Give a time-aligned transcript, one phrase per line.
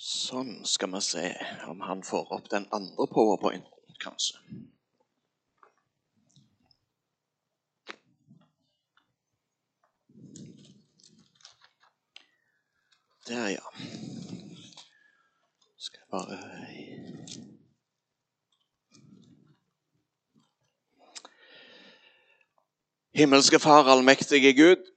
[0.00, 1.22] Sånn, skal vi se
[1.68, 4.38] om han får opp den andre powerpointen, kanskje.
[13.28, 13.66] Der, ja.
[15.76, 16.40] Skal jeg bare
[23.20, 24.88] Himmelske Far, allmektige Gud.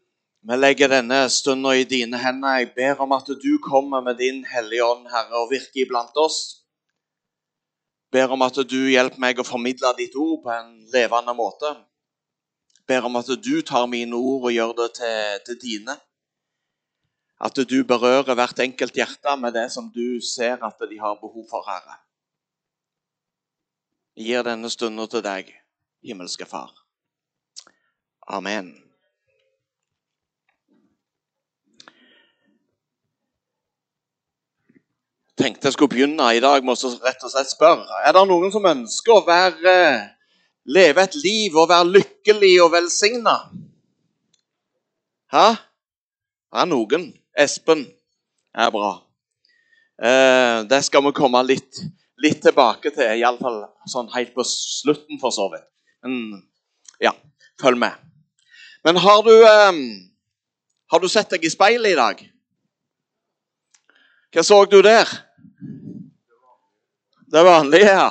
[0.44, 2.58] Vi legger denne stunda i dine hender.
[2.60, 6.40] Jeg ber om at du kommer med din Hellige Ånd, Herre, og virker iblant oss.
[8.12, 11.72] Jeg ber om at du hjelper meg å formidle ditt ord på en levende måte.
[12.76, 15.96] Jeg ber om at du tar mine ord og gjør det til, til dine.
[17.40, 21.48] At du berører hvert enkelt hjerte med det som du ser at de har behov
[21.48, 22.02] for, Herre.
[24.20, 25.56] Jeg gir denne stunda til deg,
[26.04, 26.76] himmelske Far.
[28.28, 28.76] Amen.
[35.44, 38.52] Tenkte jeg skulle begynne i dag med å rett og slett spørre Er det noen
[38.54, 39.76] som ønsker å være,
[40.72, 43.36] leve et liv og være lykkelig og velsigna?
[45.34, 45.48] Hæ?
[46.54, 47.10] Det er noen.
[47.34, 47.88] Espen
[48.54, 48.94] er bra.
[49.98, 51.82] Eh, det skal vi komme litt,
[52.22, 55.66] litt tilbake til, iallfall sånn helt på slutten, for så vidt.
[56.06, 56.44] Men
[57.02, 57.16] ja,
[57.62, 57.98] følg med.
[58.86, 59.82] Men har du, eh,
[60.94, 62.24] har du sett deg i speilet i dag?
[64.34, 65.10] Hva så du der?
[67.34, 68.10] Det vanlige, ja.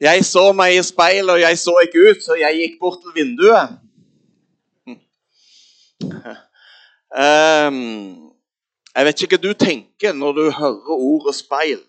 [0.00, 3.14] Jeg så meg i speilet, og jeg så ikke ut, så jeg gikk bort til
[3.16, 3.72] vinduet.
[7.10, 7.80] Um,
[8.94, 11.80] jeg vet ikke hva du tenker når du hører ordet speil,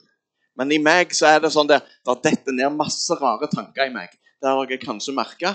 [0.57, 3.93] men i meg så er det sånn at det detter ned masse rare tanker i
[3.93, 4.09] meg.
[4.41, 5.53] Det har jeg kanskje merka.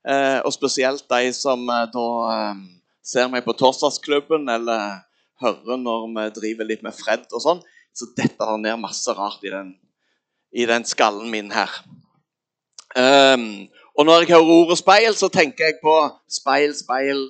[0.00, 2.06] Uh, og spesielt de som uh, da
[2.54, 2.64] um,
[3.04, 5.04] ser meg på Torsdagsklubben eller
[5.44, 7.60] hører når vi driver litt med Fred og sånn,
[7.92, 9.74] så dette har ned masse rart i den,
[10.52, 11.70] i den skallen min her.
[12.96, 15.96] Um, og når jeg hører ordet speil, så tenker jeg på
[16.28, 17.28] speil, speil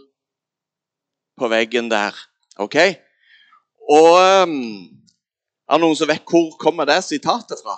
[1.39, 2.17] på veggen der.
[2.57, 2.77] OK?
[3.91, 4.11] Og
[4.43, 4.57] um,
[5.69, 7.77] er det noen som vet hvor kommer det sitatet fra?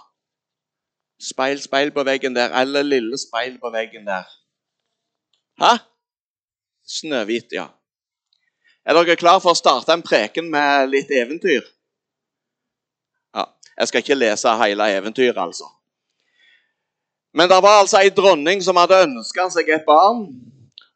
[1.23, 4.27] Speil, speil på veggen der, eller lille speil på veggen der.
[5.63, 5.77] Hæ?
[6.89, 7.69] Snøhvit, ja.
[8.85, 11.63] Er dere klar for å starte en preken med litt eventyr?
[13.79, 15.65] Jeg skal ikke lese hele eventyret, altså.
[17.35, 20.27] Men det var altså ei dronning som hadde ønska seg et barn.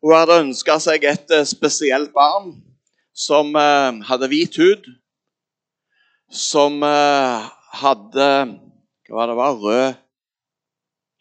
[0.05, 2.53] Hun hadde ønska seg et eh, spesielt barn
[3.17, 4.85] som uh, hadde hvit hud.
[6.29, 7.49] Som uh,
[7.81, 8.29] hadde
[9.07, 9.57] Hva var det var?
[9.63, 9.95] Rød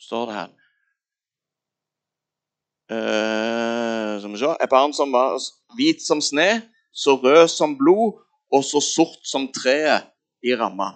[0.05, 0.51] Står det her.
[4.19, 4.51] Skal vi se.
[4.61, 5.39] Et barn som var
[5.77, 6.61] hvit som sne,
[6.93, 8.19] så rød som blod
[8.53, 10.05] og så sort som treet
[10.45, 10.91] i ramma.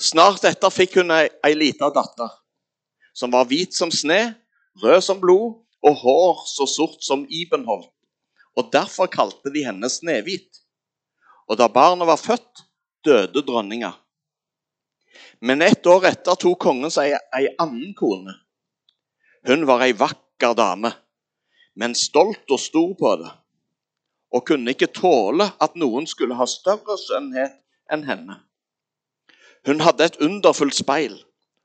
[0.00, 2.32] Snart etter fikk hun ei, ei lita datter
[3.14, 4.34] som var hvit som sne,
[4.82, 7.92] rød som blod og hår så sort som ibenholt.
[8.58, 10.62] Og Derfor kalte de henne Snehvit.
[11.50, 12.64] Og da barnet var født,
[13.04, 13.92] døde dronninga.
[15.40, 18.34] Men ett år etter tok kongen seg ei annen kone.
[19.46, 20.94] Hun var ei vakker dame,
[21.76, 23.30] men stolt og stor på det,
[24.32, 27.58] og kunne ikke tåle at noen skulle ha større skjønnhet
[27.92, 28.38] enn henne.
[29.66, 31.14] Hun hadde et underfullt speil,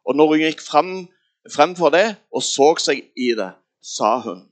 [0.07, 0.91] og når hun gikk frem,
[1.51, 3.51] frem for det og så seg i det,
[3.83, 4.45] sa hun,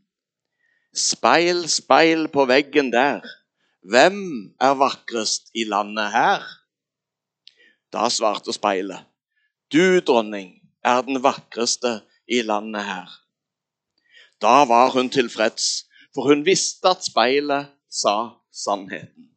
[0.98, 3.22] Speil, speil på veggen der,
[3.86, 4.18] hvem
[4.60, 6.42] er vakrest i landet her?
[7.94, 9.06] Da svarte speilet,
[9.72, 13.12] Du, dronning, er den vakreste i landet her.
[14.42, 15.86] Da var hun tilfreds,
[16.16, 18.16] for hun visste at speilet sa
[18.52, 19.30] sannheten.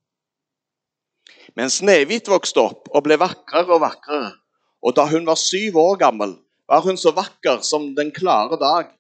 [1.59, 4.35] Men Snehvit vokste opp og ble vakrere og vakrere.
[4.81, 6.37] Og da hun var syv år gammel,
[6.71, 8.93] var hun så vakker som den klare dag,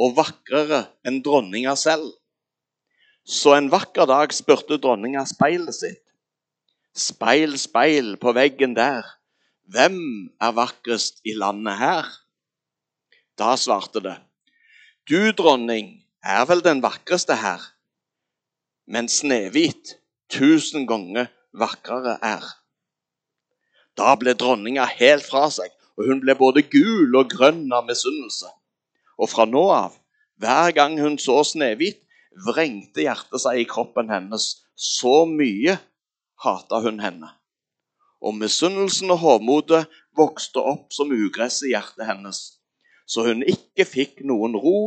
[0.00, 2.08] og vakrere enn dronninga selv.
[3.28, 6.02] Så en vakker dag spurte dronninga speilet sitt.
[6.96, 9.06] Speil, speil på veggen der,
[9.70, 10.00] hvem
[10.42, 12.08] er vakrest i landet her?
[13.38, 14.16] Da svarte det,
[15.06, 17.62] du, dronning, er vel den vakreste her,
[18.90, 19.94] men Snehvit
[20.32, 22.44] tusen ganger vakrere er.
[23.98, 28.48] Da ble dronninga helt fra seg, og hun ble både gul og grønn av misunnelse.
[29.20, 29.98] Og fra nå av,
[30.40, 32.00] hver gang hun så Snehvit,
[32.46, 34.62] vrengte hjertet seg i kroppen hennes.
[34.76, 35.76] Så mye
[36.40, 37.34] hata hun henne.
[38.24, 39.82] Og misunnelsen og hovmodet
[40.16, 42.40] vokste opp som ugress i hjertet hennes
[43.10, 44.78] så hun ikke fikk noen ro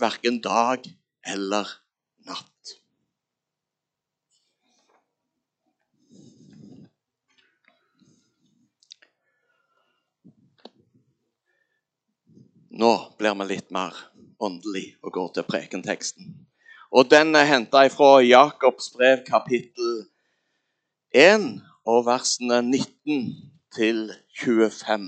[0.00, 0.86] verken dag
[1.34, 1.68] eller
[2.26, 2.46] natt.
[13.18, 13.96] Blir vi litt mer
[14.40, 16.32] åndelig og går til prekenteksten.
[16.90, 20.06] Og den er henta fra Jakobs brev kapittel
[21.14, 24.12] 1 og versene 19 til
[24.42, 25.06] 25.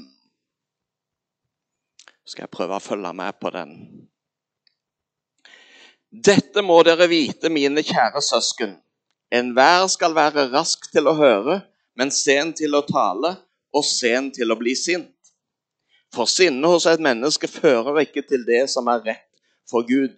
[2.25, 3.73] Skal jeg prøve å følge med på den.
[6.13, 8.77] Dette må dere vite, mine kjære søsken.
[9.33, 11.63] Enhver skal være rask til å høre,
[11.97, 13.39] men sen til å tale
[13.73, 15.12] og sen til å bli sint.
[16.13, 19.29] For sinnet hos et menneske fører ikke til det som er rett
[19.71, 20.13] for Gud.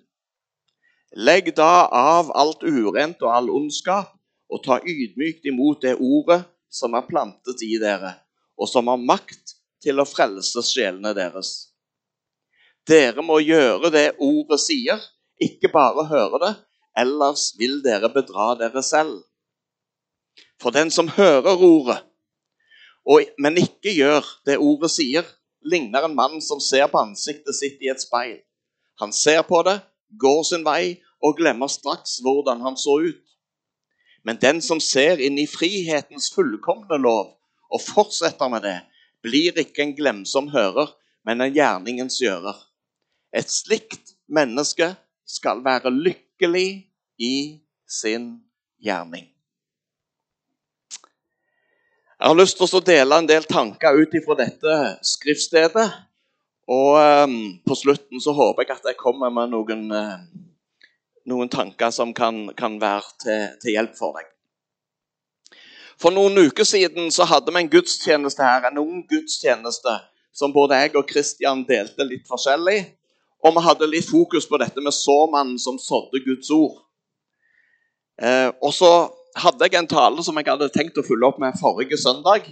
[1.14, 4.10] Legg da av alt urent og all ondskap,
[4.50, 8.16] og ta ydmykt imot det ordet som er plantet i dere,
[8.58, 9.54] og som har makt
[9.84, 11.52] til å frelse sjelene deres.
[12.88, 14.98] Dere må gjøre det ordet sier,
[15.40, 16.52] ikke bare høre det,
[16.98, 19.22] ellers vil dere bedra dere selv.
[20.60, 22.00] For den som hører ordet,
[23.38, 25.24] men ikke gjør det ordet sier,
[25.64, 28.38] ligner en mann som ser på ansiktet sitt i et speil.
[29.00, 29.80] Han ser på det,
[30.20, 33.22] går sin vei og glemmer straks hvordan han så ut.
[34.24, 37.34] Men den som ser inn i frihetens fullkomne lov
[37.72, 38.78] og fortsetter med det,
[39.24, 40.92] blir ikke en glemsom hører,
[41.24, 42.56] men en gjerningens gjører.
[43.32, 44.92] Et slikt menneske
[45.26, 46.84] skal være lykkelig
[47.18, 47.34] i
[47.88, 48.36] sin
[48.84, 49.33] gjerning.
[52.24, 54.74] Jeg har lyst til å dele en del tanker ut ifra dette
[55.04, 55.82] skriftstedet.
[56.72, 57.34] Og um,
[57.68, 60.22] på slutten så håper jeg at jeg kommer med noen, uh,
[61.28, 64.30] noen tanker som kan, kan være til, til, hjelp for deg.
[66.00, 69.98] For noen uker siden så hadde vi en gudstjeneste her, en ung gudstjeneste
[70.32, 72.78] som både jeg og Kristian delte litt forskjellig.
[73.44, 76.80] Og vi hadde litt fokus på dette med såmannen som sådde Guds ord.
[78.16, 78.94] Uh, og så
[79.34, 82.46] hadde jeg en tale som jeg hadde tenkt å følge opp med forrige søndag.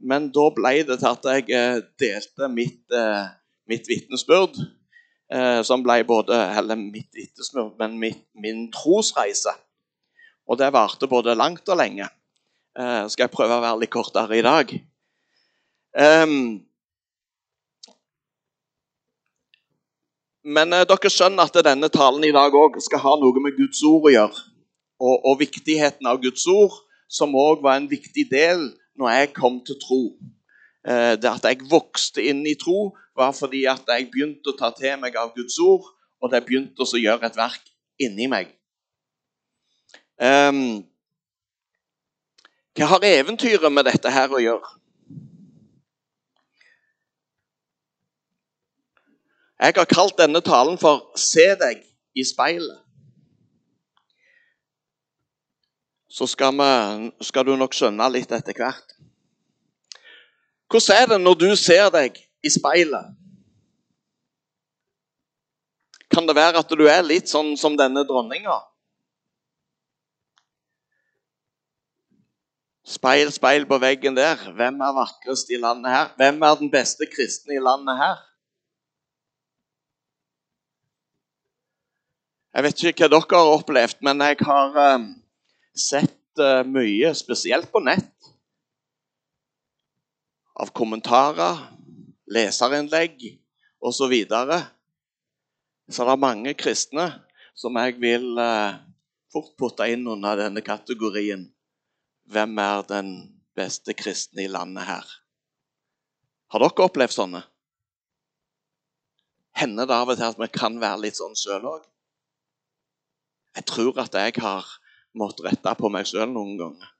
[0.00, 3.28] Men da ble det til at jeg eh, delte mitt, eh,
[3.68, 4.58] mitt vitnesbyrd.
[5.26, 9.54] Eh, som ble både Eller mitt vitnesbyrd, men mitt, min trosreise.
[10.46, 12.08] Og det varte både langt og lenge.
[12.76, 14.68] Skal jeg prøve å være litt kortere i dag?
[15.96, 16.58] Um,
[20.44, 24.10] men dere skjønner at denne talen i dag òg skal ha noe med Guds ord
[24.10, 24.44] å gjøre
[25.00, 26.74] og, og viktigheten av Guds ord,
[27.08, 30.00] som òg var en viktig del når jeg kom til tro.
[30.86, 34.72] Eh, det at jeg vokste inn i tro, var fordi at jeg begynte å ta
[34.76, 35.86] til meg av Guds ord,
[36.22, 37.72] og det begynte å gjøre et verk
[38.02, 38.52] inni meg.
[40.16, 40.80] Um,
[42.76, 44.72] hva har eventyret med dette her å gjøre?
[49.56, 51.84] Jeg har kalt denne talen for 'Se deg
[52.14, 52.85] i speilet'.
[56.16, 58.94] Så skal, vi, skal, du nok skjønne litt etter hvert.
[60.72, 63.10] Hvordan er det når du ser deg i speilet?
[66.08, 68.56] Kan det være at du er litt sånn som denne dronninga?
[72.86, 74.40] Speil, speil på veggen der.
[74.56, 76.08] Hvem er vakrest i landet her?
[76.16, 78.24] Hvem er den beste kristne i landet her?
[82.56, 85.08] Jeg vet ikke hva dere har opplevd, men jeg har um,
[85.76, 88.12] sett uh, mye, spesielt på nett,
[90.56, 91.60] av kommentarer,
[92.32, 93.20] leserinnlegg
[93.78, 93.96] osv.
[93.96, 94.62] Så, videre.
[95.92, 97.10] så det er mange kristne
[97.54, 98.80] som jeg vil uh,
[99.32, 101.44] fort putte inn under denne kategorien.
[102.26, 103.12] Hvem er den
[103.56, 105.12] beste kristne i landet her?
[106.50, 107.42] Har dere opplevd sånne?
[109.56, 111.84] Hender det av og til at vi kan være litt sånn sjøl òg?
[113.56, 114.66] Jeg tror at jeg har
[115.16, 116.92] måtte rette på meg sjøl noen ganger.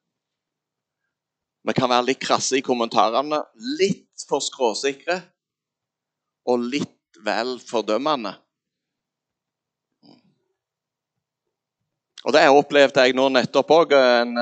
[1.66, 3.40] Vi kan være litt krasse i kommentarene,
[3.78, 5.18] litt for skråsikre
[6.46, 8.36] og litt vel fordømmende.
[12.26, 13.92] Og Det opplevde jeg nå nettopp òg.
[13.94, 14.38] En,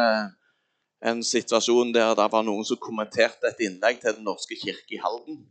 [1.05, 5.01] en, situasjon der det var noen som kommenterte et innlegg til Den norske kirke i
[5.01, 5.43] Halden.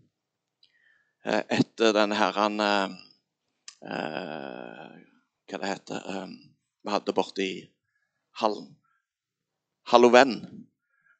[1.25, 2.95] Eh, etter den herren eh,
[3.87, 4.89] eh,
[5.47, 6.33] Hva det heter eh,
[6.83, 7.15] Vi hadde
[8.39, 8.71] borti
[9.83, 10.63] Halloven,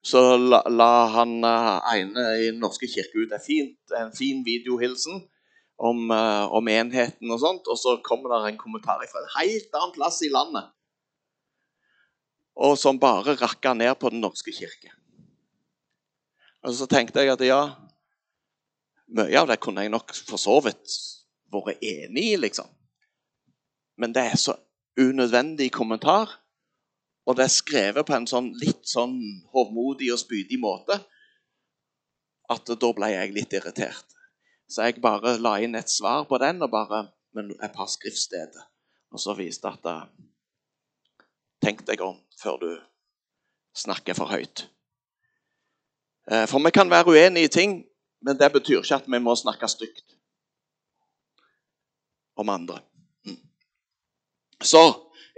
[0.01, 5.19] så la, la, han eh, ene i Den norske kirke ut fint, en fin videohilsen
[5.83, 9.75] om, uh, om, enheten og sånt, og så kommer det en kommentar fra en helt
[9.75, 10.69] annen plass i landet.
[12.55, 14.93] Og som bare rakka ned på Den norske kirke.
[16.63, 17.63] Og så tenkte jeg at ja,
[19.11, 20.99] mye av det kunne jeg nok for så vidt
[21.51, 22.69] vært enig i, liksom.
[23.99, 24.55] Men det er så
[24.99, 26.42] unødvendig kommentar.
[27.25, 29.15] Og det er skrevet på en sånn litt sånn
[29.53, 30.99] hovmodig og spydig måte
[32.51, 34.05] at da ble jeg litt irritert.
[34.67, 38.67] Så jeg bare la inn et svar på den og bare med et par skriftsteder.
[39.13, 40.05] Og så viste at uh,
[41.63, 42.71] Tenk deg om før du
[43.77, 44.65] snakker for høyt.
[46.27, 47.77] Uh, for vi kan være uenige i ting,
[48.19, 50.17] men det betyr ikke at vi må snakke stygt
[52.35, 52.81] om andre.
[53.23, 53.39] Mm.
[54.59, 54.83] Så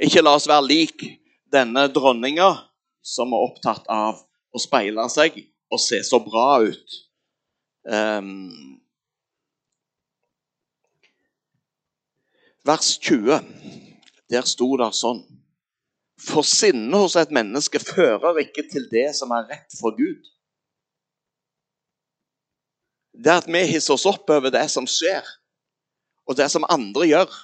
[0.01, 1.06] ikke la oss være lik
[1.55, 2.50] denne dronninga
[3.05, 4.21] som er opptatt av
[4.55, 5.38] å speile seg
[5.71, 7.00] og se så bra ut.
[7.85, 8.79] Um,
[12.65, 13.39] vers 20,
[14.33, 15.19] der sto det sånn
[16.17, 20.24] For sinnet hos et menneske fører ikke til det som er rett for Gud.
[23.13, 25.27] Det at vi hisser oss opp over det som skjer,
[26.25, 27.35] og det som andre gjør,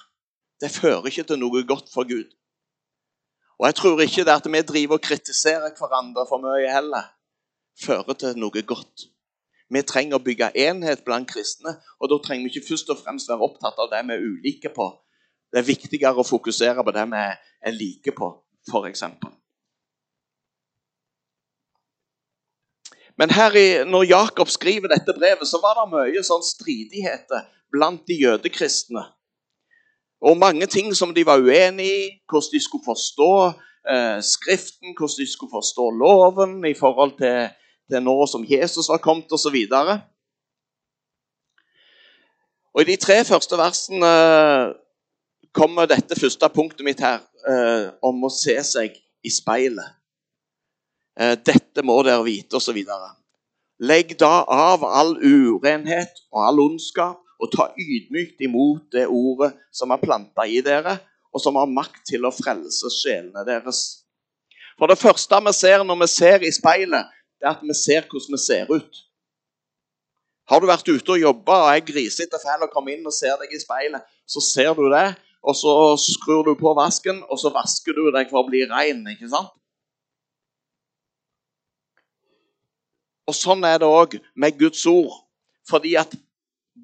[0.64, 2.32] det fører ikke til noe godt for Gud.
[3.62, 7.04] Og jeg tror ikke det at vi driver og kritiserer hverandre for mye heller,
[7.78, 9.04] fører til noe godt.
[9.70, 13.30] Vi trenger å bygge enhet blant kristne, og da trenger vi ikke først og fremst
[13.30, 14.88] være opptatt av det vi er ulike på.
[15.54, 18.32] Det er viktigere å fokusere på det vi er like på,
[18.66, 19.06] f.eks.
[23.22, 28.02] Men her i, når Jakob skriver dette brevet, så var det mye sånn stridigheter blant
[28.10, 29.06] de jødekristne.
[30.22, 33.32] Og mange ting som de var uenig i, hvordan de skulle forstå
[33.92, 37.50] eh, Skriften, hvordan de skulle forstå loven i forhold til
[37.92, 39.56] til nå som Jesus var kommet, osv.
[39.70, 39.90] Og,
[42.74, 44.68] og I de tre første versene eh,
[45.52, 49.98] kommer dette første punktet mitt her eh, om å se seg i speilet.
[51.20, 52.80] Eh, dette må dere vite, osv.
[53.82, 59.90] Legg da av all urenhet og all ondskap, og ta ydmykt imot det ordet som
[59.90, 60.98] er planta i dere,
[61.32, 64.02] og som har makt til å frelse sjelene deres.
[64.78, 68.06] For det første vi ser når vi ser i speilet, det er at vi ser
[68.06, 69.02] hvordan vi ser ut.
[70.50, 73.38] Har du vært ute og jobba og er grisete fæl og kommer inn og ser
[73.40, 75.08] deg i speilet, så ser du det,
[75.42, 79.02] og så skrur du på vasken, og så vasker du deg for å bli rein.
[79.10, 79.50] ikke sant?
[83.26, 85.22] Og Sånn er det òg med Guds ord.
[85.70, 86.14] Fordi at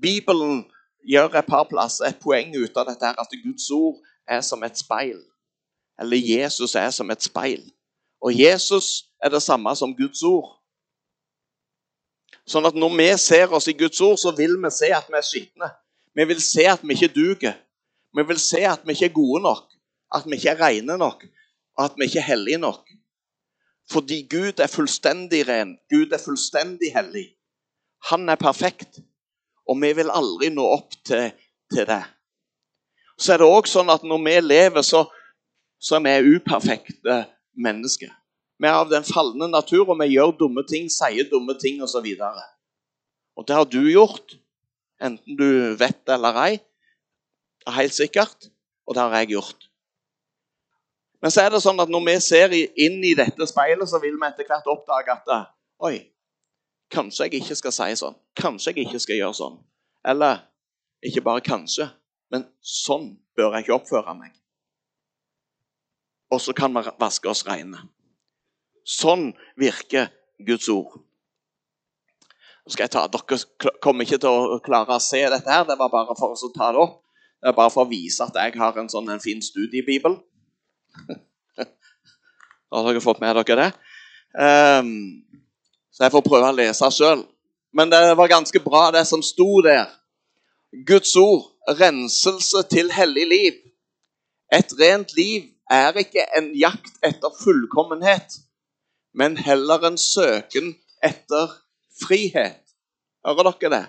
[0.02, 0.64] Bibelen
[1.08, 4.62] gjør et par plasser et poeng ut av dette her, at Guds ord er som
[4.66, 5.18] et speil.
[6.00, 7.64] Eller Jesus er som et speil.
[8.20, 10.58] Og Jesus er det samme som Guds ord.
[12.48, 15.18] Sånn at når vi ser oss i Guds ord, så vil vi se at vi
[15.18, 15.70] er skitne.
[16.16, 17.58] Vi vil se at vi ikke duger.
[18.16, 19.66] Vi vil se at vi ikke er gode nok,
[20.14, 21.26] at vi ikke er rene nok,
[21.76, 22.88] og at vi ikke er hellige nok.
[23.92, 25.76] Fordi Gud er fullstendig ren.
[25.92, 27.26] Gud er fullstendig hellig.
[28.10, 29.00] Han er perfekt.
[29.68, 31.30] Og vi vil aldri nå opp til,
[31.72, 32.02] til det.
[33.18, 35.04] Så er det òg sånn at når vi lever, så,
[35.82, 37.20] så er vi uperfekte
[37.58, 38.12] mennesker.
[38.58, 42.06] Vi er av den falne natur, og vi gjør dumme ting, sier dumme ting osv.
[42.06, 42.42] Og,
[43.38, 44.38] og det har du gjort,
[45.02, 46.52] enten du vet det eller ei.
[47.58, 48.48] Det er helt sikkert.
[48.88, 49.66] Og det har jeg gjort.
[51.20, 54.16] Men så er det sånn at når vi ser inn i dette speilet, så vil
[54.16, 55.34] vi etter hvert oppdage at
[55.84, 55.98] Oi,
[56.92, 58.16] kanskje jeg ikke skal si sånn.
[58.38, 59.58] Kanskje jeg ikke skal gjøre sånn.
[60.08, 60.44] Eller
[61.04, 61.88] ikke bare kanskje,
[62.32, 64.32] men sånn bør jeg ikke oppføre meg.
[66.34, 67.86] Og så kan vi vaske oss reine.
[68.88, 69.30] Sånn
[69.60, 70.10] virker
[70.44, 70.98] Guds ord.
[72.64, 75.48] Nå skal jeg ta, Dere kommer ikke til å klare å se dette.
[75.48, 77.02] her, Det var bare for å ta det opp.
[77.40, 80.18] Det er bare for å vise at jeg har en sånn en fin studiebibel.
[82.68, 83.70] Har dere fått med dere det?
[84.36, 85.24] Um,
[85.98, 87.24] så jeg får prøve å lese sjøl.
[87.74, 89.90] Men det var ganske bra, det som sto der.
[90.86, 91.48] Guds ord,
[91.80, 93.56] renselse til hellig liv.
[94.54, 98.38] Et rent liv er ikke en jakt etter fullkommenhet
[99.18, 100.74] men heller en søken
[101.04, 101.54] etter
[101.98, 102.62] frihet.
[103.26, 103.84] Hører dere det?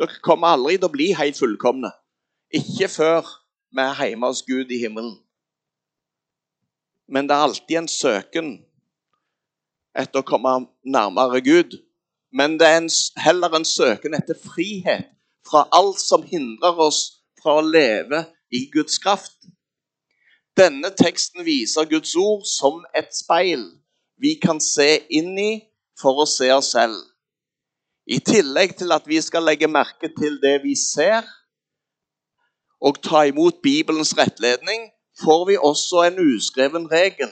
[0.00, 1.92] Dere kommer aldri til å bli helt fullkomne.
[2.54, 3.28] Ikke før
[3.74, 5.14] vi er hjemme hos Gud i himmelen.
[7.06, 8.50] Men det er alltid en søken
[9.98, 11.78] etter å komme nærmere Gud.
[12.34, 12.90] Men det er en,
[13.22, 15.10] heller en søken etter frihet
[15.46, 17.00] fra alt som hindrer oss
[17.42, 19.36] fra å leve i Guds kraft.
[20.58, 23.64] Denne teksten viser Guds ord som et speil
[24.22, 25.52] vi kan se inn i
[25.98, 26.96] for å se oss selv.
[28.06, 31.24] I tillegg til at vi skal legge merke til det vi ser,
[32.84, 34.90] og ta imot Bibelens rettledning,
[35.22, 37.30] får vi også en uskreven regel.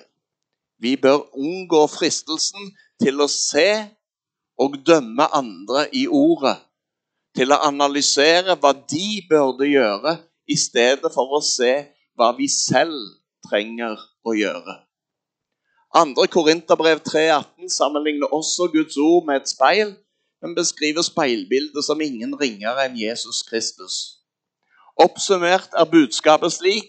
[0.83, 2.73] Vi bør unngå fristelsen
[3.03, 3.69] til å se
[4.59, 6.57] og dømme andre i ordet,
[7.37, 10.19] til å analysere hva de burde gjøre,
[10.51, 11.71] i stedet for å se
[12.19, 12.99] hva vi selv
[13.47, 13.95] trenger
[14.27, 14.75] å gjøre.
[15.95, 16.27] 2.
[16.33, 19.95] Korinterbrev 3,18 sammenligner også Guds ord med et speil.
[20.43, 24.19] men beskriver speilbildet som ingen ringere enn Jesus Kristus.
[24.99, 26.89] Oppsummert er budskapet slik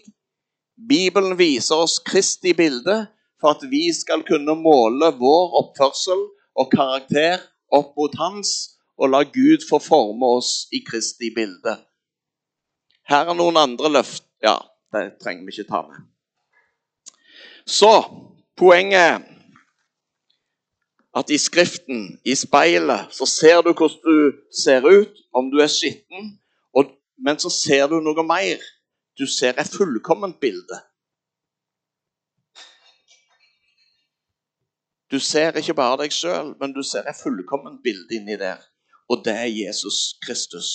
[0.74, 2.96] Bibelen viser oss Kristi bilde
[3.44, 6.20] for at vi skal kunne måle vår oppførsel
[6.56, 7.42] og karakter
[7.76, 8.52] opp mot hans,
[8.96, 11.74] og la Gud få forme oss i Kristi bilde.
[13.04, 14.24] Her er noen andre løft.
[14.40, 14.54] Ja,
[14.94, 16.06] det trenger vi ikke ta med.
[17.68, 17.90] Så
[18.56, 19.26] poenget
[21.12, 25.68] at i Skriften, i speilet, så ser du hvordan du ser ut, om du er
[25.68, 26.38] skitten,
[27.18, 28.62] men så ser du noe mer.
[29.18, 30.80] Du ser et fullkomment bilde.
[35.10, 38.62] Du ser ikke bare deg sjøl, men du ser et fullkomment bilde inni der.
[39.08, 40.68] Og det er Jesus Kristus.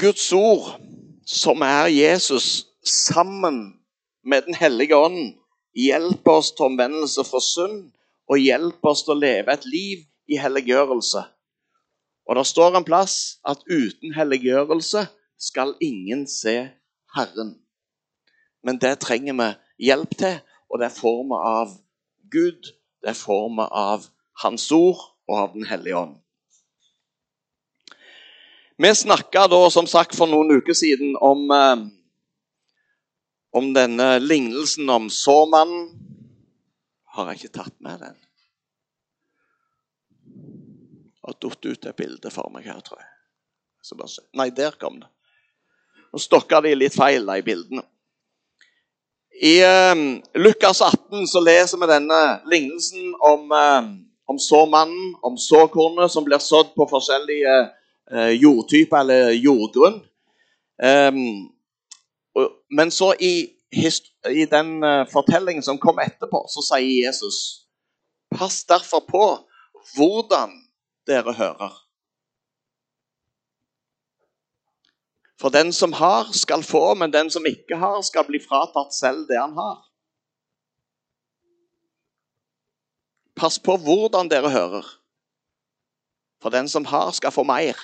[0.00, 0.76] Guds ord,
[1.26, 3.80] som er Jesus, sammen
[4.24, 5.34] med Den hellige ånd,
[5.74, 7.90] hjelper oss til omvendelse for synd
[8.28, 11.22] og hjelper oss til å leve et liv i helliggjørelse.
[12.28, 15.06] Og det står en plass at uten helliggjørelse
[15.40, 16.56] skal ingen se
[17.16, 17.54] Herren.
[18.64, 19.48] Men det trenger vi
[19.88, 21.74] hjelp til, og det er forma av
[22.32, 22.72] Gud,
[23.02, 24.08] det er forma av
[24.42, 26.16] Hans ord og av Den hellige ånd.
[28.78, 31.88] Vi snakka da, som sagt, for noen uker siden om eh,
[33.50, 35.88] om denne lignelsen om såmannen.
[37.04, 38.18] Har jeg ikke tatt med den?
[41.24, 43.14] Har datt ut et bilde for meg her, tror jeg.
[44.36, 45.08] Nei, der kom det.
[46.12, 47.84] Nå stokka de litt feil, de bildene.
[49.40, 53.84] I uh, Lukas 18 så leser vi denne lignelsen om, uh,
[54.26, 57.54] om såmannen, om såkornet som blir sådd på forskjellige
[58.14, 60.00] uh, jordtyper eller jordgrunn.
[60.82, 61.50] Um,
[62.70, 63.48] men så i,
[64.30, 67.64] i den uh, fortellingen som kom etterpå, så sier Jesus
[68.28, 69.24] Pass derfor på
[69.96, 70.50] hvordan
[71.08, 71.87] dere hører.
[75.38, 79.28] For den som har, skal få, men den som ikke har, skal bli fratatt selv
[79.28, 79.84] det han har.
[83.38, 84.88] Pass på hvordan dere hører.
[86.42, 87.78] For den som har, skal få mer.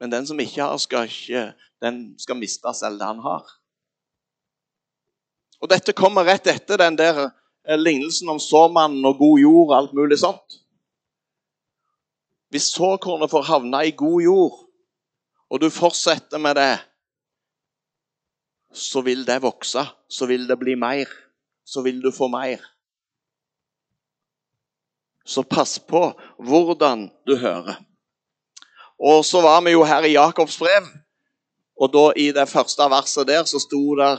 [0.00, 3.42] Men den som ikke har, skal, ikke, den skal miste selv det han har.
[5.62, 9.76] Og Dette kommer rett etter den der eh, lignelsen om såmannen og god jord og
[9.76, 10.58] alt mulig sånt.
[12.50, 14.58] Hvis såkornet får havne i god jord,
[15.52, 16.78] og du fortsetter med det,
[18.72, 19.84] så vil det vokse.
[20.08, 21.08] Så vil det bli mer.
[21.64, 22.62] Så vil du få mer.
[25.24, 26.06] Så pass på
[26.38, 27.76] hvordan du hører.
[28.98, 30.86] Og så var vi jo her i Jakobs brev,
[31.80, 34.12] og da i det første verset der så sto det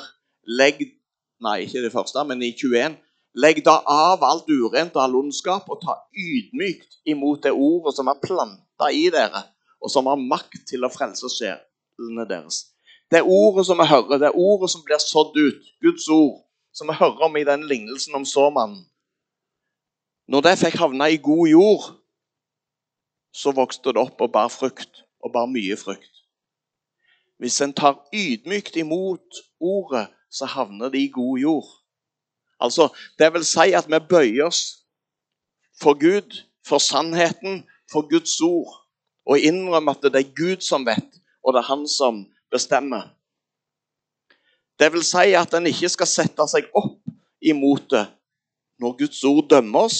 [0.47, 0.83] Legg
[1.43, 2.93] Nei, ikke det første, men i 21.
[3.35, 8.07] Legg da av alt urent og all ondskap, og ta ydmykt imot det ordet som
[8.07, 9.41] er planta i dere,
[9.83, 12.63] og som har makt til å frelse sjelene deres.
[13.11, 16.39] Det ordet som vi hører, det ordet som blir sådd ut, Guds ord,
[16.73, 18.85] som vi hører om i den lignelsen om såmannen
[20.27, 21.83] Når det fikk havne i god jord,
[23.35, 26.23] så vokste det opp og bar frukt, og bar mye frukt.
[27.43, 31.69] Hvis en tar ydmykt imot ordet, så havner det i god jord.
[32.59, 32.87] Altså,
[33.19, 34.79] Det vil si at vi bøyer oss
[35.81, 38.82] for Gud, for sannheten, for Guds ord,
[39.25, 43.11] og innrømme at det er Gud som vet, og det er Han som bestemmer.
[44.79, 46.99] Det vil si at en ikke skal sette seg opp
[47.43, 48.07] imot det
[48.81, 49.99] når Guds ord dømmer oss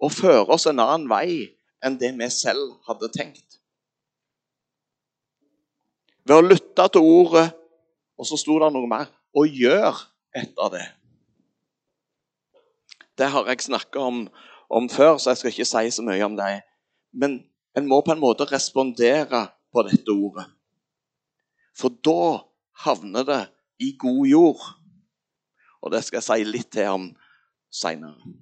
[0.00, 3.58] og fører oss en annen vei enn det vi selv hadde tenkt.
[6.28, 7.48] Ved å lytte til ordet,
[8.20, 9.96] og så sto det noe mer, og gjør
[10.36, 10.86] etter det.
[13.18, 14.20] Det har jeg snakka om,
[14.70, 16.60] om, før, så jeg skal ikke si så mye om det.
[17.12, 17.40] Men
[17.76, 20.46] en må på en måte respondere på dette ordet.
[21.76, 22.42] For da
[22.84, 23.42] havner det
[23.80, 24.62] i god jord.
[25.80, 27.08] Og det skal jeg si litt til om
[27.72, 28.34] seinere.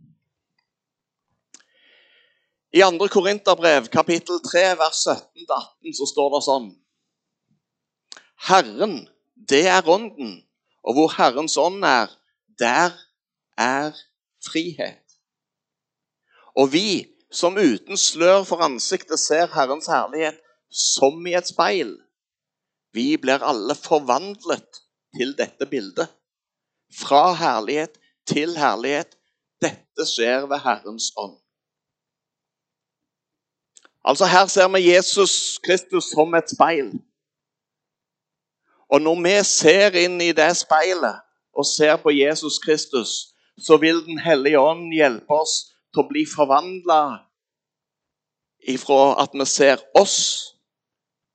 [2.74, 3.06] I 2.
[3.08, 6.66] Korinterbrev, kapittel 3, vers 17-18, så står det sånn
[8.48, 8.98] Herren,
[9.34, 10.34] det er ånden,
[10.84, 12.12] og hvor Herrens ånd er,
[12.60, 12.92] der
[13.58, 13.96] er
[14.44, 15.00] frihet.
[16.58, 20.38] Og vi som uten slør for ansiktet ser Herrens herlighet
[20.70, 21.96] som i et speil,
[22.92, 24.80] vi blir alle forvandlet
[25.16, 26.08] til dette bildet.
[27.00, 29.14] Fra herlighet til herlighet.
[29.60, 31.36] Dette skjer ved Herrens ånd.
[34.04, 36.92] Altså Her ser vi Jesus Kristus som et speil.
[38.88, 41.20] Og når vi ser inn i det speilet
[41.52, 46.24] og ser på Jesus Kristus, så vil Den hellige ånd hjelpe oss til å bli
[46.28, 47.02] forvandla
[48.68, 50.18] ifra at vi ser oss,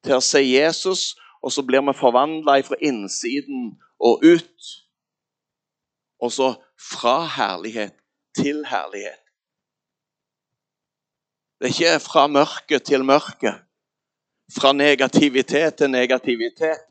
[0.04, 1.14] til å se Jesus,
[1.44, 4.72] og så blir vi forvandla fra innsiden og ut.
[6.24, 7.96] Og så fra herlighet
[8.36, 9.20] til herlighet.
[11.60, 13.54] Det er ikke fra mørke til mørke.
[14.52, 16.84] Fra negativitet til negativitet.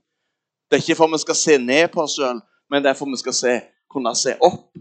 [0.71, 3.11] Det er ikke for vi skal se ned på oss sjøl, men det er for
[3.13, 3.59] vi skal se,
[3.93, 4.73] kunne se opp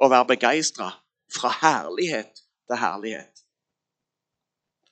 [0.00, 0.90] og være begeistra.
[1.30, 3.44] Fra herlighet til herlighet.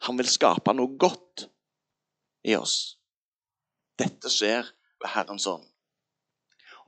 [0.07, 1.48] Han vil skape noe godt
[2.46, 2.98] i oss.
[3.98, 4.68] Dette skjer
[5.03, 5.66] ved Herrens ånd.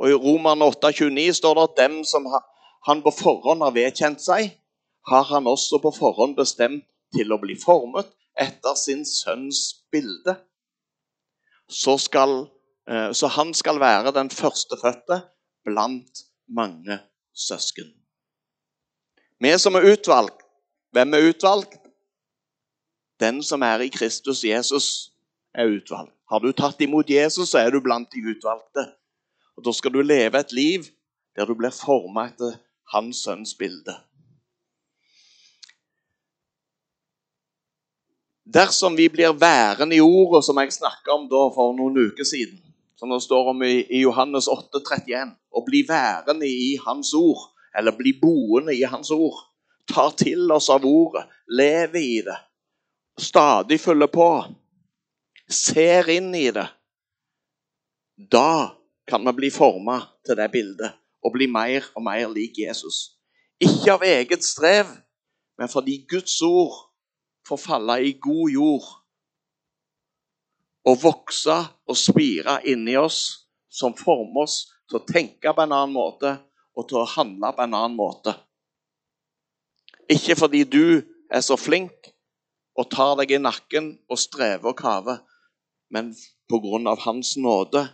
[0.01, 2.29] Og I Roman 8,29 står det at dem som
[2.87, 4.55] han på forhånd har vedkjent seg,
[5.11, 8.09] har han også på forhånd bestemt til å bli formet
[8.39, 10.37] etter sin sønns bilde.
[11.69, 12.47] Så, skal,
[12.89, 15.21] eh, så han skal være den førstefødte
[15.67, 17.01] blant mange
[17.35, 18.00] søsken.
[19.40, 20.42] Vi som er utvalgt,
[20.92, 21.79] hvem er utvalgt?
[23.20, 25.12] Den som er i Kristus Jesus,
[25.55, 26.12] er utvalgt.
[26.31, 28.85] Har du tatt imot Jesus, så er du blant de utvalgte.
[29.57, 30.85] Og Da skal du leve et liv
[31.37, 32.59] der du blir forma etter
[32.92, 33.94] hans sønns bilde.
[38.44, 42.59] Dersom vi blir værende i ordet, som jeg snakka om for noen uker siden,
[42.96, 47.97] som det står om i Johannes 8, 31, å bli værende i Hans ord, eller
[47.97, 49.39] bli boende i Hans ord,
[49.91, 52.37] tar til oss av ordet, lever i det,
[53.21, 54.29] stadig følger på,
[55.51, 56.67] ser inn i det,
[58.31, 58.77] da
[59.11, 63.17] kan vi bli forma til det bildet og bli mer og mer lik Jesus.
[63.61, 64.89] Ikke av eget strev,
[65.59, 66.77] men fordi Guds ord
[67.49, 68.89] får falle i god jord
[70.89, 71.57] og vokse
[71.91, 76.33] og spire inni oss, som former oss til å tenke på en annen måte
[76.81, 78.35] og til å handle på en annen måte.
[80.11, 82.11] Ikke fordi du er så flink
[82.79, 85.21] og tar deg i nakken og strever og kaver,
[85.93, 86.14] men
[86.90, 87.85] av Hans nåde,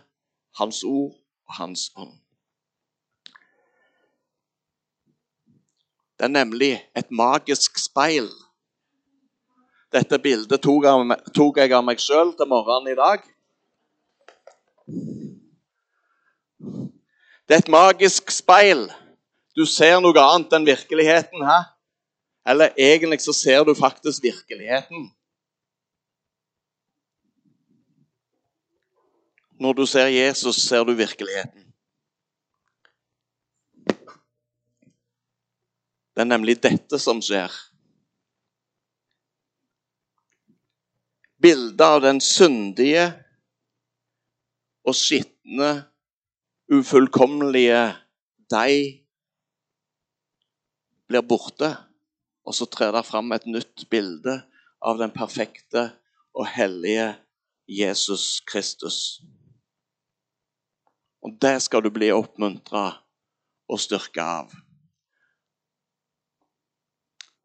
[0.57, 2.15] Hans ord og Hans ånd.
[6.17, 8.31] Det er nemlig et magisk speil
[9.93, 13.23] dette bildet tok jeg av meg sjøl til morgenen i dag.
[17.47, 18.87] Det er et magisk speil.
[19.55, 21.45] Du ser noe annet enn virkeligheten.
[21.47, 21.59] Hæ?
[22.47, 25.09] Eller egentlig så ser du faktisk virkeligheten.
[29.59, 31.63] Når du ser Jesus, ser du virkeligheten.
[36.13, 37.53] Det er nemlig dette som skjer.
[41.41, 43.05] bildet av den syndige
[44.87, 45.69] og skitne,
[46.67, 47.81] ufullkommelige
[48.51, 49.03] deg
[51.07, 51.71] blir borte,
[52.47, 54.41] og så trer det fram et nytt bilde
[54.83, 55.89] av den perfekte
[56.35, 57.13] og hellige
[57.67, 59.19] Jesus Kristus.
[61.23, 62.85] Og det skal du bli oppmuntra
[63.67, 64.53] og styrka av.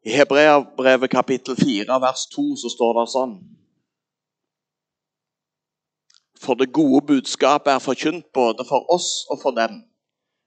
[0.03, 3.35] I Hebreabrevet kapittel 4 vers 2 så står det sånn
[6.43, 9.83] for det gode budskapet er forkynt både for oss og for dem.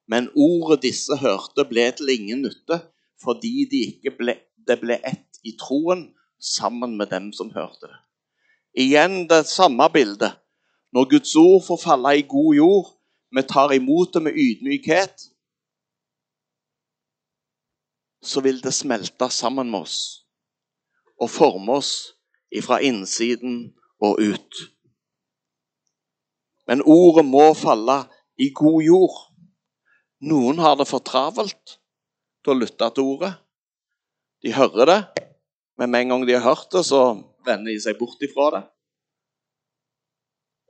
[0.08, 2.80] Men ordet disse hørte, ble til ingen nytte,
[3.22, 4.36] fordi de ikke ble,
[4.68, 8.02] det ble ett i troen sammen med dem som hørte det.
[8.76, 10.36] Igjen det samme bildet.
[10.92, 12.92] Når Guds ord får falle i god jord,
[13.34, 15.24] vi tar imot det med ydmykhet,
[18.22, 19.98] så vil det smelte sammen med oss
[21.20, 21.92] og forme oss
[22.52, 24.62] ifra innsiden og ut.
[26.66, 28.02] Men ordet må falle
[28.38, 29.18] i god jord.
[30.26, 31.76] Noen har det for travelt
[32.44, 33.32] til å lytte til ordet.
[34.42, 35.00] De hører det,
[35.78, 37.02] men med en gang de har hørt det, så
[37.46, 38.62] vender de seg bort ifra det.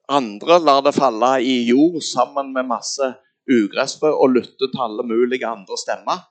[0.07, 3.09] Andre lar det falle i jord sammen med masse
[3.51, 6.27] ugressfrø og lytter til alle mulige andre stemmer.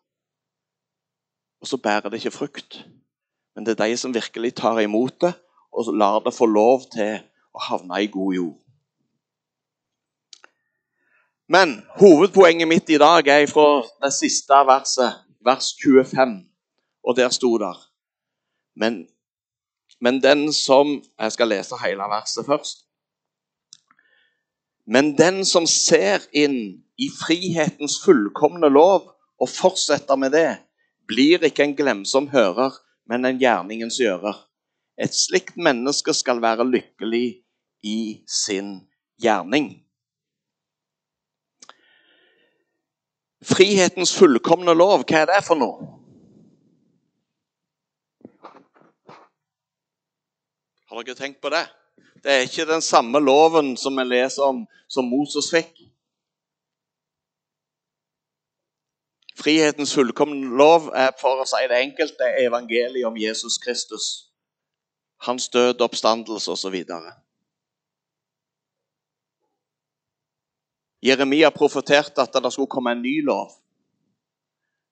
[1.63, 2.83] Og så bærer det ikke frukt.
[3.55, 5.33] Men det er de som virkelig tar imot det
[5.75, 7.19] og lar det få lov til
[7.55, 8.64] å havne i god jord.
[11.49, 16.39] Men hovedpoenget mitt i dag er fra det siste verset, vers 25.
[17.05, 17.75] Og der sto det
[18.75, 19.07] men,
[20.01, 22.83] men den som Jeg skal lese hele verset først.
[24.85, 29.07] Men den som ser inn i frihetens fullkomne lov
[29.41, 30.57] og fortsetter med det,
[31.07, 32.75] blir ikke en glemsom hører,
[33.09, 34.35] men en gjerningens gjører.
[35.01, 37.41] Et slikt menneske skal være lykkelig
[37.83, 38.85] i sin
[39.21, 39.84] gjerning.
[43.45, 45.91] Frihetens fullkomne lov, hva er det for noe?
[50.89, 51.65] Har dere tenkt på det?
[52.23, 55.83] Det er ikke den samme loven som vi leser om som Moses fikk.
[59.35, 64.31] Frihetens fullkomne lov er for å si det enkelte, evangeliet om Jesus Kristus.
[65.27, 66.79] Hans død, oppstandelse osv.
[71.05, 73.53] Jeremia profeterte at det skulle komme en ny lov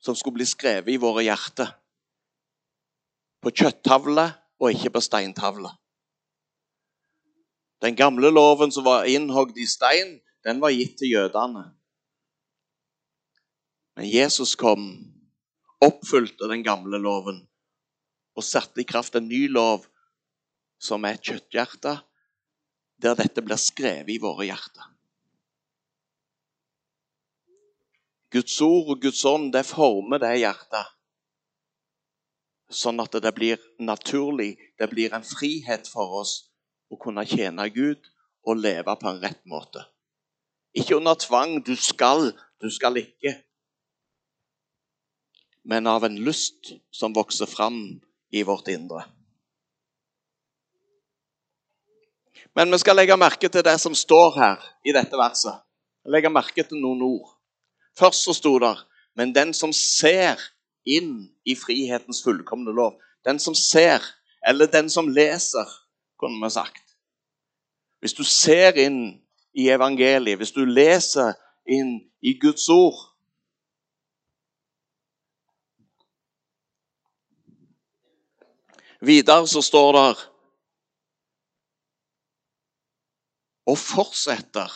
[0.03, 1.71] som skulle bli skrevet i våre hjerter.
[3.41, 4.27] På kjøtttavle
[4.61, 5.71] og ikke på steintavle.
[7.83, 11.65] Den gamle loven som var innhogd i stein, den var gitt til jødene.
[13.97, 14.85] Men Jesus kom,
[15.83, 17.41] oppfylte den gamle loven
[18.37, 19.85] og satte i kraft en ny lov
[20.81, 21.97] som er et kjøtthjerte,
[23.01, 24.92] der dette blir skrevet i våre hjerter.
[28.33, 30.89] Guds ord og Guds ånd det former det hjertet.
[32.73, 36.33] Sånn at det blir naturlig, det blir en frihet for oss
[36.89, 38.01] å kunne tjene Gud
[38.49, 39.85] og leve på en rett måte.
[40.73, 43.43] Ikke under tvang 'du skal, du skal ikke',
[45.63, 49.05] men av en lyst som vokser fram i vårt indre.
[52.55, 55.63] Men vi skal legge merke til det som står her i dette verset.
[56.05, 57.32] Legge merke til noen ord.
[57.99, 58.75] Først så sto det
[59.15, 60.41] Men den som ser
[60.85, 64.03] inn i frihetens fullkomne lov Den som ser,
[64.47, 65.69] eller den som leser,
[66.19, 66.83] kunne vi sagt.
[67.99, 69.21] Hvis du ser inn
[69.55, 72.99] i evangeliet, hvis du leser inn i Guds ord
[79.03, 80.09] Videre så står det
[83.71, 84.71] Og fortsetter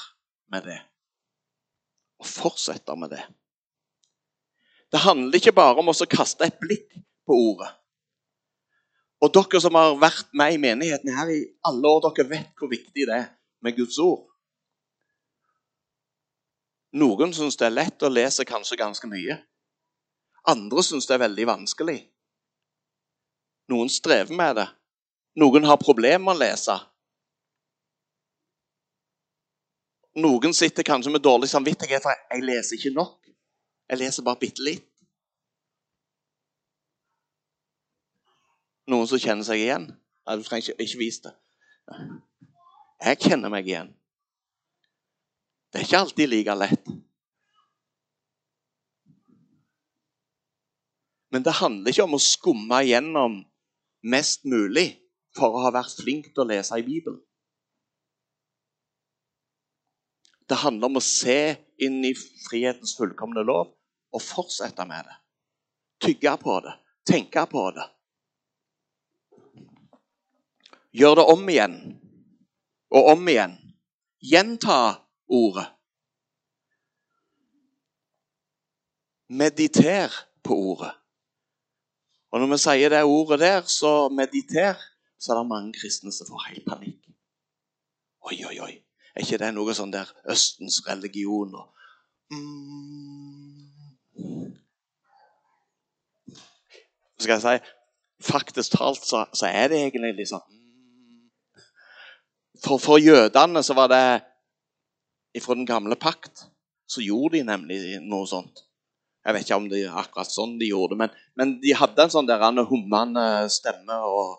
[0.51, 0.79] med det
[2.17, 3.23] og fortsette med det.
[4.91, 6.95] Det handler ikke bare om å kaste et blikk
[7.27, 7.69] på ordet.
[9.21, 12.69] Og dere som har vært med i menigheten her i alle år, dere vet hvor
[12.71, 13.29] viktig det er
[13.65, 14.27] med Guds ord.
[16.97, 19.39] Noen syns det er lett å lese kanskje ganske mye.
[20.47, 21.97] Andre syns det er veldig vanskelig.
[23.73, 24.67] Noen strever med det.
[25.41, 26.77] Noen har problemer med å lese.
[30.17, 33.17] Noen sitter kanskje med dårlig samvittighet for jeg leser ikke nok.
[33.89, 34.87] Jeg leser bare bitte litt.
[38.89, 39.85] Noen som kjenner seg igjen?
[40.25, 41.35] Nei, du trenger ikke, ikke vise det.
[43.03, 43.91] Jeg kjenner meg igjen.
[45.71, 46.89] Det er ikke alltid like lett.
[51.29, 53.41] Men det handler ikke om å skumme gjennom
[54.07, 54.87] mest mulig
[55.37, 57.19] for å ha vært flink til å lese i Bibelen.
[60.47, 63.73] Det handler om å se inn i frihetens fullkomne lov
[64.15, 65.17] og fortsette med det.
[66.07, 66.73] Tygge på det,
[67.09, 67.87] tenke på det.
[70.97, 71.75] Gjør det om igjen
[72.95, 73.57] og om igjen.
[74.23, 74.77] Gjenta
[75.27, 75.67] ordet.
[79.27, 80.13] Mediter
[80.47, 80.93] på ordet.
[82.31, 84.79] Og når vi sier det ordet der, så mediter,
[85.19, 86.99] så er det mange kristne som får helt panikk.
[88.27, 88.73] Oi, oi, oi.
[89.17, 91.71] Er ikke det noe sånn der Østens religion og
[92.29, 93.63] mm.
[97.17, 97.73] Skal jeg si
[98.27, 100.45] Faktisk talt så, så er det egentlig mm.
[102.61, 104.05] for, for jødene så var det
[105.41, 106.45] Fra den gamle pakt
[106.87, 108.61] så gjorde de nemlig noe sånt.
[109.27, 112.05] Jeg vet ikke om det er akkurat sånn de gjorde det, men, men de hadde
[112.05, 114.37] en sånn der hummende stemme og,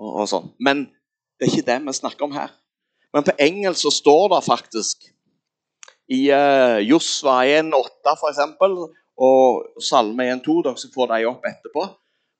[0.00, 0.48] og, og sånn.
[0.64, 0.86] Men
[1.36, 2.54] det er ikke det vi snakker om her.
[3.12, 5.08] Men på engelsk så står det faktisk
[6.10, 8.40] i uh, Josva 1,8 f.eks.
[9.20, 10.56] og Salme 1,2.
[10.66, 11.86] Dere skal få dem opp etterpå.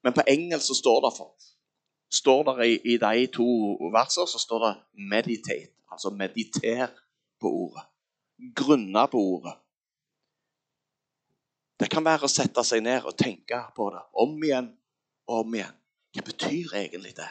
[0.04, 1.32] Men på engelsk så står det, for,
[2.12, 3.48] står det i, i, de to
[3.94, 4.74] versene så står det
[5.10, 5.74] 'meditate'.
[5.90, 6.86] Altså mediter
[7.40, 7.84] på ordet.
[8.56, 9.56] Grunne på ordet.
[11.80, 14.68] Det kan være å sette seg ned og tenke på det om igjen
[15.26, 15.76] og om igjen.
[16.14, 17.28] Hva betyr egentlig det?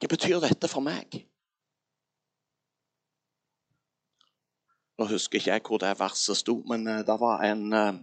[0.00, 1.22] Hva betyr dette for meg?
[4.96, 7.96] Nå husker ikke jeg hvor det verset sto, men uh, det var en uh,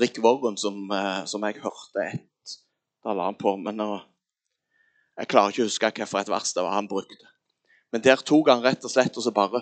[0.00, 2.56] Rick Warren som, uh, som, jeg hørte et
[3.02, 3.56] Da la han på.
[3.58, 3.80] Men
[5.18, 7.26] Jeg klarer ikke å huske hvilket vers det var han brukte.
[7.92, 9.60] Men der tok han rett og slett og så bare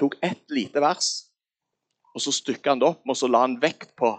[0.00, 1.28] tok ett lite vers,
[2.14, 4.10] og så stykka han det opp, og så la han vekt på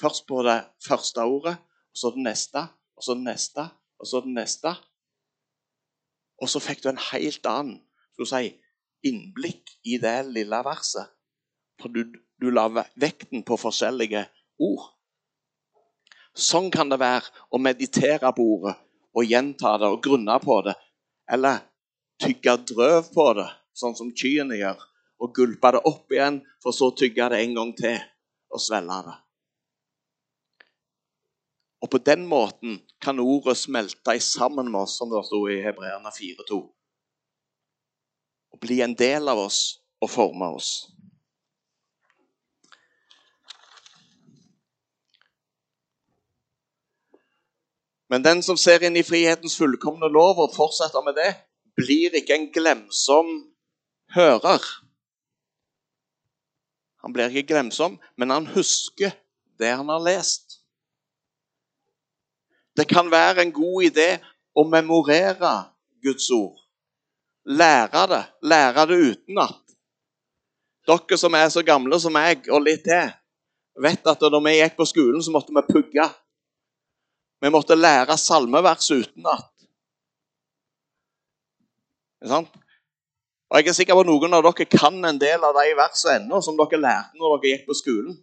[0.00, 1.56] først på det første ordet,
[1.90, 2.62] og så det neste,
[2.96, 3.66] og så det neste,
[4.00, 4.72] og så det neste.
[6.40, 7.80] Og så fikk du en helt annen
[8.20, 8.50] si,
[9.06, 11.08] innblikk i det lille verset.
[11.80, 12.04] For du,
[12.40, 12.66] du la
[13.00, 14.26] vekten på forskjellige
[14.60, 14.90] ord.
[16.36, 18.76] Sånn kan det være å meditere på ordet
[19.16, 20.76] og gjenta det og grunne på det.
[21.32, 21.64] Eller
[22.20, 24.84] tygge drøv på det, sånn som kyene gjør.
[25.20, 27.98] Og gulpe det opp igjen, for så å tygge det en gang til
[28.50, 29.16] og svelge det.
[31.80, 36.12] Og på den måten kan ordet smelte sammen med oss, som det sto i Hebreerne
[36.12, 36.60] 4,2.
[38.52, 40.90] Og bli en del av oss og forme oss.
[48.10, 51.30] Men den som ser inn i frihetens fullkomne lov og fortsetter med det,
[51.78, 53.28] blir ikke en glemsom
[54.16, 54.64] hører.
[57.04, 59.14] Han blir ikke glemsom, men han husker
[59.62, 60.49] det han har lest.
[62.76, 64.10] Det kan være en god idé
[64.54, 65.52] å memorere
[66.02, 66.58] Guds ord.
[67.44, 69.60] Lære det, lære det utenat.
[70.88, 73.10] Dere som er så gamle som meg, og litt til,
[73.80, 76.06] vet at da vi gikk på skolen, så måtte vi pugge.
[77.40, 79.48] Vi måtte lære salmevers utenat.
[83.50, 86.20] Og Jeg er sikker på at noen av dere kan en del av de versene
[86.20, 88.18] ennå, som dere lærte når dere gikk på skolen.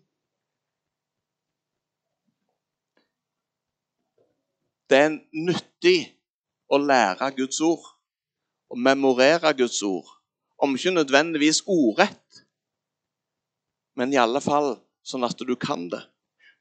[4.87, 5.97] Det er nyttig
[6.71, 7.85] å lære Guds ord
[8.71, 10.07] og memorere Guds ord.
[10.57, 12.43] Om ikke nødvendigvis ordrett,
[13.97, 14.75] men i alle fall
[15.07, 16.01] sånn at du kan det.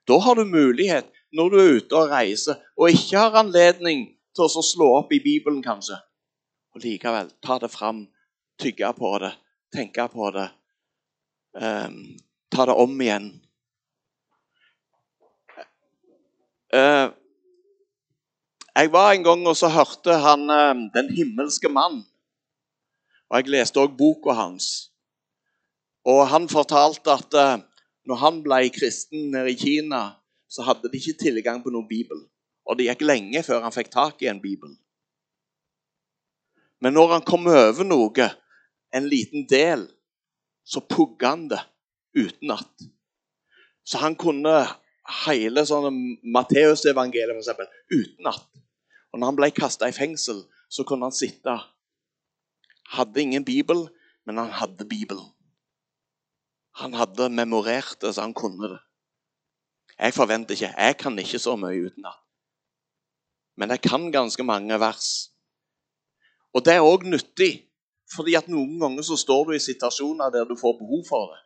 [0.07, 4.47] Da har du mulighet når du er ute og reiser og ikke har anledning til
[4.47, 5.97] å slå opp i Bibelen, kanskje.
[6.77, 8.05] Og likevel ta det fram,
[8.61, 9.33] tygge på det,
[9.75, 10.47] tenke på det.
[11.57, 12.17] Um,
[12.53, 13.31] ta det om igjen.
[16.75, 17.09] Uh,
[18.77, 22.05] jeg var en gang og så hørte han uh, 'Den himmelske mann'.
[23.31, 24.93] Og Jeg leste òg boka hans.
[26.05, 27.65] Og Han fortalte at uh,
[28.07, 30.11] når han ble kristen nede i Kina,
[30.49, 32.21] så hadde de ikke tilgang på noen bibel.
[32.67, 34.77] Og det gikk lenge før han fikk tak i en bibel.
[36.81, 38.29] Men når han kom over noe,
[38.95, 39.89] en liten del,
[40.65, 41.63] så pugga han det
[42.15, 42.87] utenat.
[43.87, 44.55] Så han kunne
[45.25, 45.99] hele sånn
[46.35, 47.59] Matteusevangeliet
[47.91, 48.47] utenat.
[49.17, 51.53] Og når han ble kasta i fengsel, så kunne han sitte.
[52.93, 53.87] Hadde ingen bibel,
[54.29, 55.31] men han hadde Bibelen.
[56.77, 58.83] Han hadde memorert det, så han kunne det.
[59.97, 62.19] Jeg forventer ikke Jeg kan ikke så mye utenat.
[63.57, 65.31] Men jeg kan ganske mange vers.
[66.53, 67.65] Og det er òg nyttig,
[68.13, 71.41] fordi at noen ganger så står du i situasjoner der du får behov for det.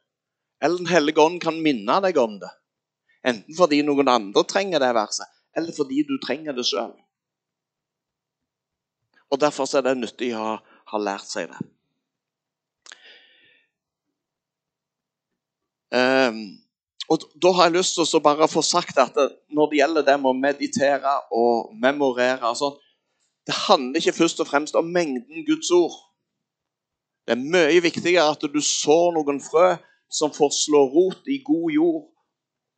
[0.62, 2.50] Eller Den hellige ånd kan minne deg om det.
[3.22, 6.98] Enten fordi noen andre trenger det verset, eller fordi du trenger det sjøl.
[9.30, 10.56] Og Derfor er det nyttig å
[10.90, 11.60] ha lært seg det.
[15.90, 16.42] Um,
[17.10, 19.16] og Da har jeg lyst til å bare få sagt at
[19.50, 22.76] når det gjelder det med å meditere og memorere altså,
[23.46, 25.96] Det handler ikke først og fremst om mengden Guds ord.
[27.26, 29.72] Det er mye viktigere at du sår noen frø
[30.10, 32.04] som får slå rot i god jord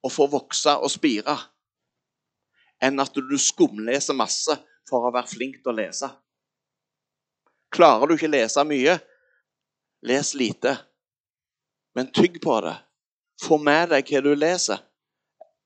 [0.03, 1.35] og får vokse og spire,
[2.83, 4.57] enn at du skumleser masse
[4.89, 6.09] for å være flink til å lese.
[7.73, 8.99] Klarer du ikke lese mye,
[10.05, 10.77] les lite,
[11.97, 12.77] men tygg på det
[13.43, 14.81] få med deg hva du leser.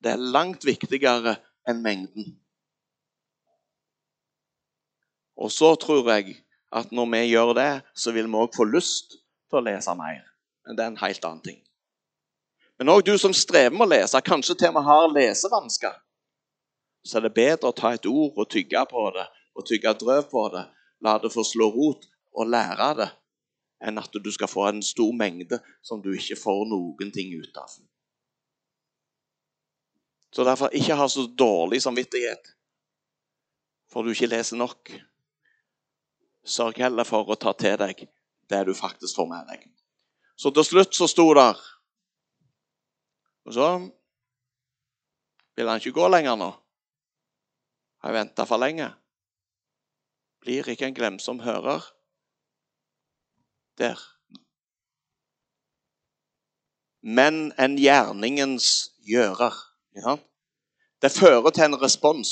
[0.03, 1.37] Det er langt viktigere
[1.69, 2.35] enn mengden.
[5.37, 6.38] Og så tror jeg
[6.77, 9.19] at når vi gjør det, så vil vi òg få lyst
[9.51, 10.25] til å lese mer.
[10.66, 11.61] Men det er en helt annen ting.
[12.77, 15.95] Men òg du som strever med å lese, kanskje til og med har lesevansker,
[17.07, 20.27] så er det bedre å ta et ord og tygge på det, og tygge drøv
[20.33, 20.64] på det.
[21.05, 22.07] La det få slå rot
[22.37, 23.09] og lære det,
[23.85, 27.61] enn at du skal få en stor mengde som du ikke får noen ting ut
[27.61, 27.73] av.
[30.33, 32.57] Så derfor ikke ha så dårlig samvittighet
[33.93, 34.91] for du ikke leser nok.
[36.47, 38.03] Sørg heller for å ta til deg
[38.51, 39.63] det du faktisk får med deg.
[40.37, 41.57] Så til slutt så sto der
[43.47, 43.66] Og så
[45.57, 46.49] vil han ikke gå lenger nå.
[48.03, 48.91] Har jeg venta for lenge?
[50.47, 51.82] Blir ikke en glemsom hører
[53.78, 53.99] der.
[57.03, 59.57] Men en gjerningens gjører.
[59.99, 60.14] Ja.
[61.03, 62.30] Det fører til en respons.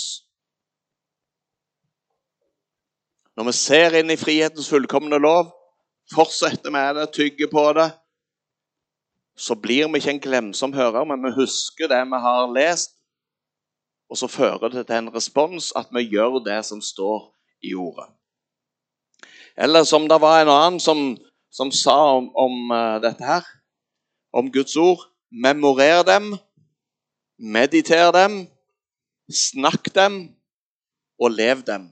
[3.34, 5.50] Når vi ser inn i frihetens fullkomne lov,
[6.14, 7.90] fortsetter med det, tygger på det,
[9.34, 12.94] så blir vi ikke en glemsom hører, men vi husker det vi har lest.
[14.06, 17.33] Og så fører det til en respons at vi gjør det som står
[17.64, 18.10] i ordet.
[19.56, 21.14] Eller som det var en annen som
[21.54, 23.44] som sa om, om uh, dette her,
[24.34, 25.06] om Guds ord.
[25.30, 26.32] Memorer dem,
[27.38, 28.44] mediter dem,
[29.30, 30.34] snakk dem,
[31.18, 31.88] og lev dem.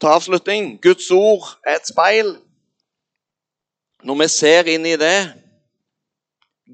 [0.00, 2.34] Til avslutning Guds ord er et speil.
[4.06, 5.18] Når vi ser inn i det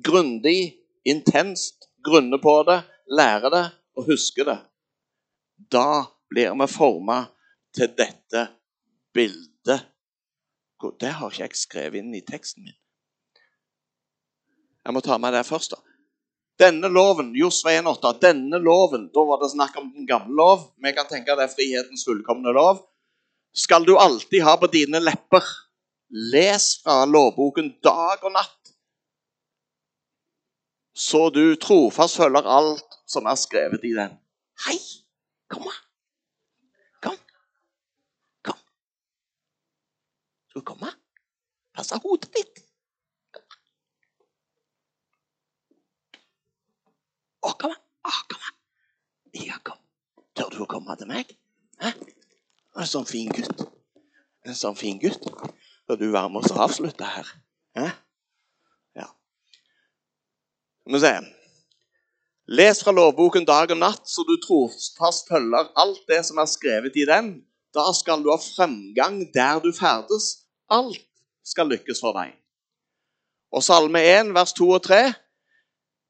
[0.04, 0.72] grundig,
[1.04, 2.80] intenst, grunner på det,
[3.12, 3.66] lærer det
[3.96, 4.58] og husker det,
[5.70, 7.24] da blir vi forma
[7.76, 8.46] til dette
[9.14, 9.88] bildet.
[11.00, 12.78] Det har ikke jeg skrevet inn i teksten min.
[14.82, 15.76] Jeg må ta med det først.
[15.76, 15.92] da.
[16.58, 20.72] Denne loven, Josva 1,8, denne loven, da var det snakk om den gamle lov.
[20.82, 22.82] Vi kan tenke det er frihetens fullkomne lov.
[23.54, 25.44] Skal du alltid ha på dine lepper.
[26.32, 28.74] Les fra lovboken dag og natt.
[30.92, 34.12] Så du trofast følger alt som er skrevet i den.
[34.66, 34.76] Hei,
[35.52, 35.74] kom da.
[37.04, 37.16] Kom.
[38.46, 38.58] Kom.
[40.48, 40.92] Skal du komme?
[41.76, 42.62] Passe hodet ditt.
[47.42, 47.80] Å, kom an.
[48.06, 48.58] Å, kom an.
[49.42, 49.80] Ja, kom.
[50.38, 51.34] Tør du å komme til meg?
[51.82, 51.92] Hæ?
[52.78, 53.66] En sånn fin gutt.
[54.48, 55.28] En sånn fin gutt.
[55.82, 57.28] Skal du være med oss og avslutte her?
[57.76, 57.90] Hæ?
[59.02, 59.08] Ja.
[60.86, 61.41] Skal vi.
[62.52, 66.98] Les fra lovboken dag og natt, så du trofast følger alt det som er skrevet
[67.00, 67.32] i den.
[67.72, 70.44] Da skal du ha fremgang der du ferdes.
[70.68, 71.00] Alt
[71.48, 72.34] skal lykkes for deg.
[73.52, 75.02] Og Salme 1, vers 2 og 3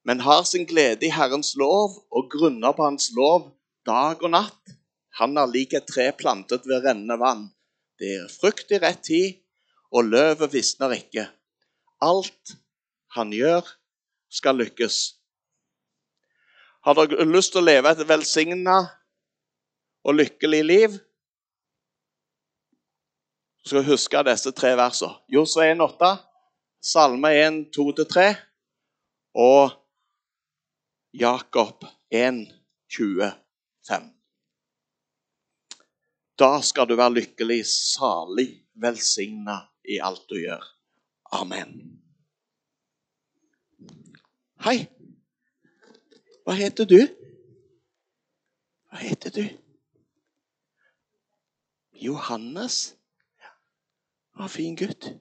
[0.04, 3.52] men har sin glede i Herrens lov og grunner på Hans lov
[3.86, 4.74] dag og natt.
[5.20, 7.46] Han er lik et tre plantet ved rennende vann.
[7.98, 9.38] Det gir frukt i rett tid,
[9.92, 11.28] og løvet visner ikke.
[12.02, 12.56] Alt
[13.14, 13.66] han gjør,
[14.32, 15.21] skal lykkes.
[16.82, 18.80] Har dere lyst til å leve et velsigna
[20.02, 20.96] og lykkelig liv?
[23.62, 25.14] Så skal vi huske disse tre versene.
[25.30, 26.10] Josua 1,8,
[26.82, 28.24] Salme 1, 2-3
[29.38, 29.76] og
[31.14, 32.40] Jakob 1,
[32.90, 34.08] 25.
[36.42, 40.66] Da skal du være lykkelig, salig, velsigna i alt du gjør.
[41.38, 41.78] Amen.
[44.66, 44.80] Hei.
[46.42, 46.98] Hva heter du?
[48.90, 49.44] Hva heter du?
[52.02, 52.96] Johannes.
[54.38, 55.12] Ja, fin gutt.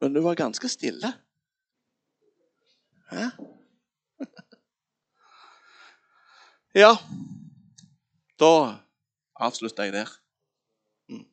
[0.00, 1.12] Men du var ganske stille.
[3.10, 3.28] Hæ?
[6.74, 6.96] Ja,
[8.40, 8.78] da
[9.36, 10.08] avslutter jeg der.
[11.08, 11.26] Mm.